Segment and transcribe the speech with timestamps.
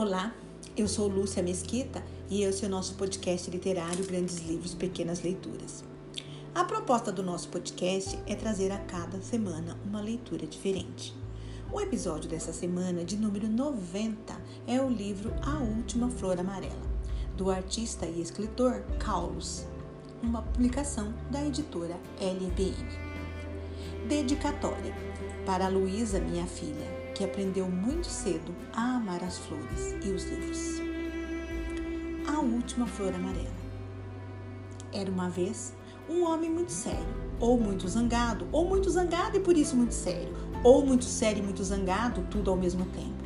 [0.00, 0.32] Olá,
[0.76, 2.00] eu sou Lúcia Mesquita
[2.30, 5.82] e esse é o nosso podcast literário Grandes Livros, Pequenas Leituras.
[6.54, 11.12] A proposta do nosso podcast é trazer a cada semana uma leitura diferente.
[11.72, 16.88] O episódio dessa semana, de número 90, é o livro A Última Flor Amarela,
[17.36, 19.66] do artista e escritor Carlos,
[20.22, 22.86] uma publicação da editora LBM.
[24.08, 24.94] Dedicatória
[25.44, 30.80] para Luísa, minha filha, que aprendeu muito cedo a amar as flores e os livros.
[32.28, 33.58] A última flor amarela.
[34.92, 35.74] Era uma vez
[36.08, 40.32] um homem muito sério, ou muito zangado, ou muito zangado e por isso muito sério,
[40.62, 43.24] ou muito sério e muito zangado, tudo ao mesmo tempo.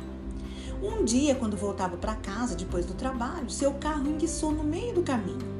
[0.81, 5.03] Um dia, quando voltava para casa depois do trabalho, seu carro enguiçou no meio do
[5.03, 5.53] caminho.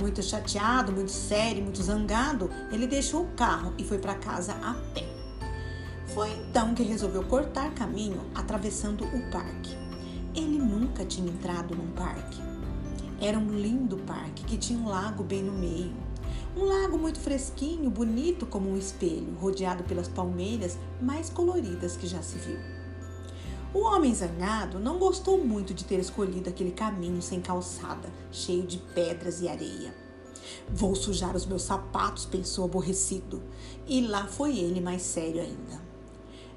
[0.00, 4.74] Muito chateado, muito sério, muito zangado, ele deixou o carro e foi para casa a
[4.92, 5.11] pé.
[6.14, 9.74] Foi então que resolveu cortar caminho atravessando o parque.
[10.34, 12.38] Ele nunca tinha entrado num parque.
[13.18, 15.94] Era um lindo parque que tinha um lago bem no meio.
[16.54, 22.20] Um lago muito fresquinho, bonito como um espelho, rodeado pelas palmeiras mais coloridas que já
[22.20, 22.58] se viu.
[23.72, 28.76] O homem zangado não gostou muito de ter escolhido aquele caminho sem calçada, cheio de
[28.76, 29.94] pedras e areia.
[30.68, 33.42] Vou sujar os meus sapatos, pensou aborrecido.
[33.86, 35.91] E lá foi ele mais sério ainda.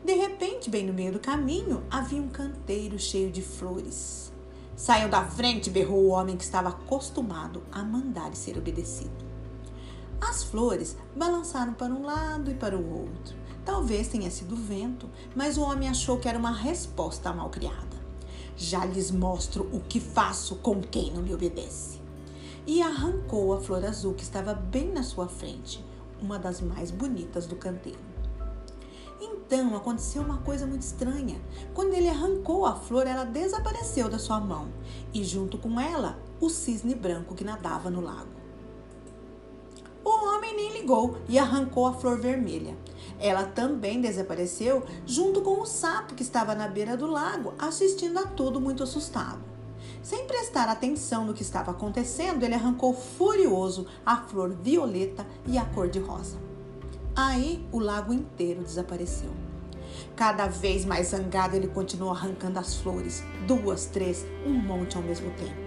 [0.06, 4.32] De repente, bem no meio do caminho, havia um canteiro cheio de flores.
[4.76, 9.26] Saiam da frente, berrou o homem que estava acostumado a mandar e ser obedecido.
[10.22, 13.36] As flores balançaram para um lado e para o outro.
[13.66, 17.98] Talvez tenha sido vento, mas o homem achou que era uma resposta à malcriada.
[18.56, 22.00] Já lhes mostro o que faço com quem não me obedece.
[22.68, 25.84] E arrancou a flor azul que estava bem na sua frente,
[26.22, 28.15] uma das mais bonitas do canteiro.
[29.20, 31.42] Então aconteceu uma coisa muito estranha.
[31.74, 34.68] Quando ele arrancou a flor, ela desapareceu da sua mão
[35.14, 38.36] e, junto com ela, o cisne branco que nadava no lago.
[40.04, 42.78] O homem nem ligou e arrancou a flor vermelha.
[43.20, 48.28] Ela também desapareceu, junto com o sapo que estava na beira do lago, assistindo a
[48.28, 49.40] tudo muito assustado.
[50.04, 55.66] Sem prestar atenção no que estava acontecendo, ele arrancou furioso a flor violeta e a
[55.66, 56.38] cor de rosa.
[57.16, 59.30] Aí o lago inteiro desapareceu.
[60.18, 65.32] Cada vez mais zangado, ele continuou arrancando as flores, duas, três, um monte ao mesmo
[65.32, 65.66] tempo.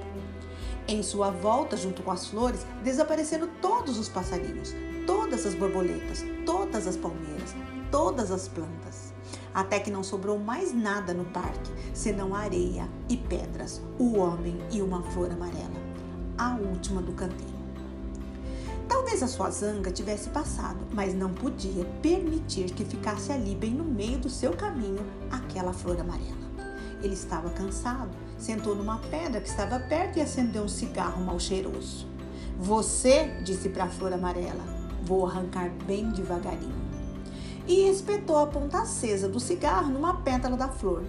[0.87, 4.75] Em sua volta, junto com as flores, desapareceram todos os passarinhos,
[5.07, 7.55] todas as borboletas, todas as palmeiras,
[7.91, 9.15] todas as plantas.
[9.55, 14.83] Até que não sobrou mais nada no parque, senão areia e pedras, o homem e
[14.83, 15.81] uma flor amarela,
[16.37, 17.58] a última do canteiro.
[18.89, 23.85] Talvez a sua zanga tivesse passado, mas não podia permitir que ficasse ali, bem no
[23.85, 26.49] meio do seu caminho, aquela flor amarela.
[27.03, 32.07] Ele estava cansado, sentou numa pedra que estava perto e acendeu um cigarro mal cheiroso.
[32.59, 34.65] Você, disse para a flor amarela,
[35.03, 36.89] vou arrancar bem devagarinho.
[37.67, 41.05] E espetou a ponta acesa do cigarro numa pétala da flor.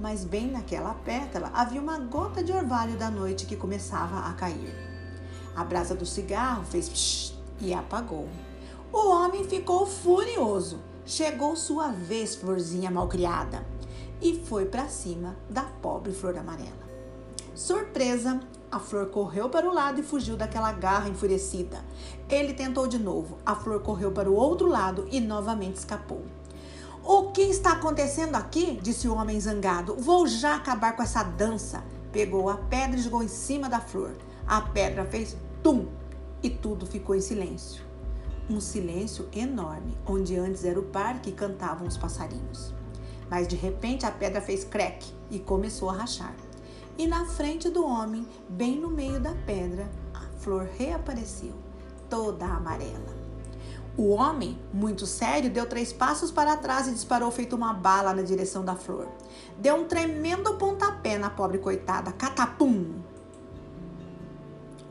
[0.00, 4.91] Mas bem naquela pétala havia uma gota de orvalho da noite que começava a cair.
[5.54, 8.28] A brasa do cigarro fez psh, e apagou.
[8.92, 10.80] O homem ficou furioso.
[11.04, 13.66] Chegou sua vez, florzinha malcriada,
[14.20, 16.70] e foi para cima da pobre flor amarela.
[17.54, 18.40] Surpresa!
[18.70, 21.84] A flor correu para o lado e fugiu daquela garra enfurecida.
[22.30, 23.36] Ele tentou de novo.
[23.44, 26.22] A flor correu para o outro lado e novamente escapou.
[27.04, 28.78] O que está acontecendo aqui?
[28.80, 29.96] disse o homem zangado.
[29.96, 31.84] Vou já acabar com essa dança.
[32.10, 34.12] Pegou a pedra e jogou em cima da flor.
[34.46, 35.86] A pedra fez tum
[36.42, 37.84] e tudo ficou em silêncio.
[38.50, 42.74] Um silêncio enorme, onde antes era o parque e cantavam os passarinhos.
[43.30, 46.34] Mas de repente a pedra fez creque e começou a rachar.
[46.98, 51.54] E na frente do homem, bem no meio da pedra, a flor reapareceu,
[52.10, 53.22] toda amarela.
[53.96, 58.22] O homem, muito sério, deu três passos para trás e disparou feito uma bala na
[58.22, 59.06] direção da flor.
[59.58, 63.01] Deu um tremendo pontapé na pobre coitada, catapum!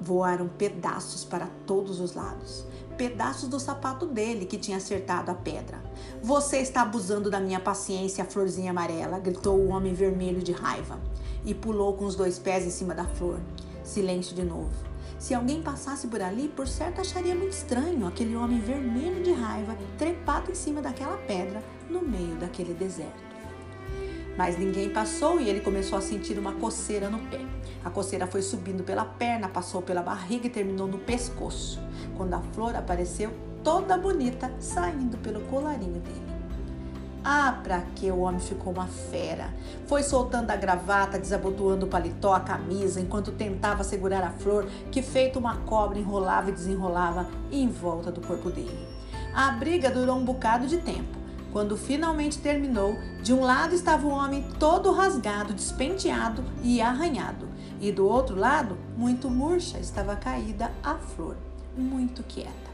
[0.01, 2.65] Voaram pedaços para todos os lados.
[2.97, 5.79] Pedaços do sapato dele que tinha acertado a pedra.
[6.23, 10.99] Você está abusando da minha paciência, florzinha amarela, gritou o homem vermelho de raiva
[11.45, 13.39] e pulou com os dois pés em cima da flor.
[13.83, 14.71] Silêncio de novo.
[15.19, 19.77] Se alguém passasse por ali, por certo acharia muito estranho aquele homem vermelho de raiva
[19.99, 23.30] trepado em cima daquela pedra no meio daquele deserto.
[24.37, 27.41] Mas ninguém passou e ele começou a sentir uma coceira no pé.
[27.83, 31.79] A coceira foi subindo pela perna, passou pela barriga e terminou no pescoço,
[32.15, 33.31] quando a flor apareceu
[33.63, 36.31] toda bonita saindo pelo colarinho dele.
[37.23, 39.53] Ah, pra que o homem ficou uma fera?
[39.85, 45.03] Foi soltando a gravata, desabotoando o paletó, a camisa, enquanto tentava segurar a flor que,
[45.03, 48.87] feito uma cobra, enrolava e desenrolava em volta do corpo dele.
[49.35, 51.20] A briga durou um bocado de tempo.
[51.51, 57.47] Quando finalmente terminou, de um lado estava o homem todo rasgado, despenteado e arranhado,
[57.79, 61.35] e do outro lado, muito murcha, estava caída a flor,
[61.75, 62.71] muito quieta.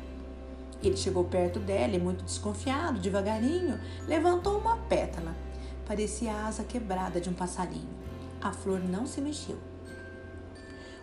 [0.83, 5.35] Ele chegou perto dela muito desconfiado, devagarinho, levantou uma pétala.
[5.87, 7.89] Parecia a asa quebrada de um passarinho.
[8.39, 9.57] A flor não se mexeu.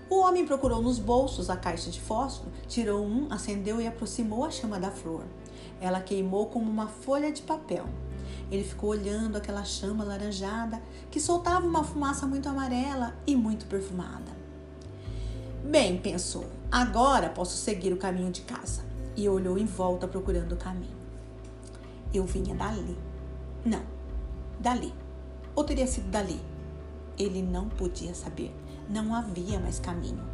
[0.09, 4.51] O homem procurou nos bolsos a caixa de fósforo, tirou um, acendeu e aproximou a
[4.51, 5.25] chama da flor.
[5.81, 7.87] Ela queimou como uma folha de papel.
[8.51, 10.81] Ele ficou olhando aquela chama laranjada
[11.11, 14.33] que soltava uma fumaça muito amarela e muito perfumada.
[15.65, 18.85] Bem, pensou, agora posso seguir o caminho de casa
[19.17, 20.97] e olhou em volta procurando o caminho.
[22.13, 22.97] Eu vinha dali.
[23.65, 23.83] Não,
[24.61, 24.93] dali.
[25.55, 26.41] Ou teria sido dali.
[27.19, 28.55] Ele não podia saber.
[28.89, 30.34] Não havia mais caminho.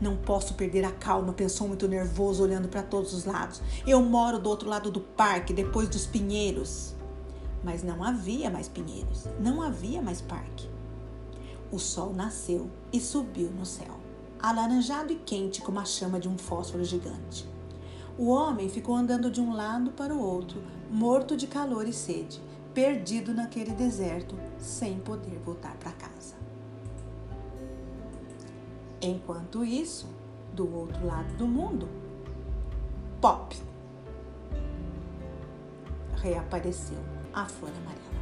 [0.00, 3.60] Não posso perder a calma, pensou muito nervoso, olhando para todos os lados.
[3.86, 6.94] Eu moro do outro lado do parque, depois dos pinheiros.
[7.64, 10.68] Mas não havia mais pinheiros, não havia mais parque.
[11.72, 13.98] O sol nasceu e subiu no céu,
[14.40, 17.48] alaranjado e quente como a chama de um fósforo gigante.
[18.16, 22.40] O homem ficou andando de um lado para o outro, morto de calor e sede,
[22.72, 26.45] perdido naquele deserto, sem poder voltar para casa.
[29.06, 30.08] Enquanto isso,
[30.52, 31.88] do outro lado do mundo,
[33.20, 33.56] Pop
[36.16, 36.98] reapareceu
[37.32, 38.16] a flor amarela.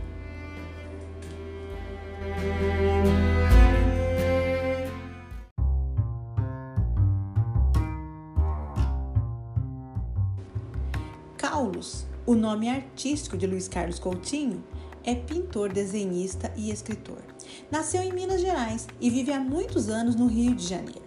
[11.39, 14.63] Carlos, o nome artístico de Luiz Carlos Coutinho,
[15.05, 17.23] é pintor, desenhista e escritor.
[17.71, 21.03] Nasceu em Minas Gerais e vive há muitos anos no Rio de Janeiro.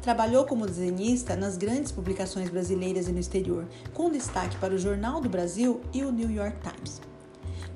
[0.00, 5.20] Trabalhou como desenhista nas grandes publicações brasileiras e no exterior, com destaque para o Jornal
[5.20, 7.00] do Brasil e o New York Times.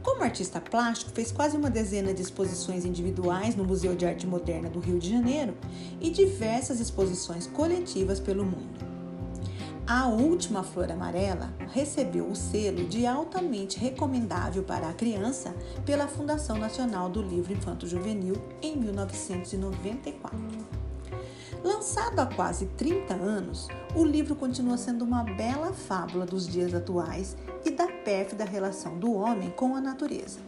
[0.02, 4.70] Como artista plástico, fez quase uma dezena de exposições individuais no Museu de Arte Moderna
[4.70, 5.54] do Rio de Janeiro
[6.00, 8.87] e diversas exposições coletivas pelo mundo.
[9.88, 15.54] A última flor amarela recebeu o selo de altamente recomendável para a criança
[15.86, 20.38] pela Fundação Nacional do Livro Infanto Juvenil em 1994.
[21.64, 27.34] Lançado há quase 30 anos, o livro continua sendo uma bela fábula dos dias atuais
[27.64, 30.38] e da pérfida relação do homem com a natureza.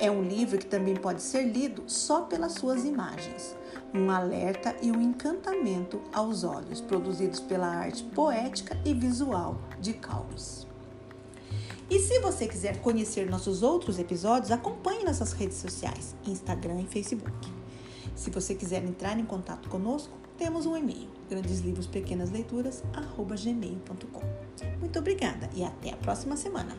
[0.00, 3.54] É um livro que também pode ser lido só pelas suas imagens
[3.94, 10.64] um alerta e um encantamento aos olhos, produzidos pela arte poética e visual de Carlos.
[11.88, 17.32] E se você quiser conhecer nossos outros episódios, acompanhe nossas redes sociais, Instagram e Facebook.
[18.14, 24.22] Se você quiser entrar em contato conosco, temos um e-mail, grandeslivrospequenasleituras@gmail.com.
[24.78, 26.76] Muito obrigada e até a próxima semana.